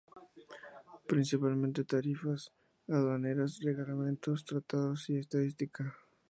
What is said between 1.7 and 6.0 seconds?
tarifas aduaneras, reglamentos, tratados y estadística.